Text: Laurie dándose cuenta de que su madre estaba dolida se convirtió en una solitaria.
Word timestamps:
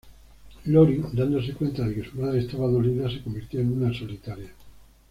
Laurie 0.65 1.03
dándose 1.13 1.53
cuenta 1.53 1.87
de 1.87 1.93
que 1.93 2.03
su 2.09 2.17
madre 2.19 2.39
estaba 2.39 2.67
dolida 2.67 3.07
se 3.07 3.21
convirtió 3.21 3.59
en 3.59 3.71
una 3.79 3.93
solitaria. 3.93 4.49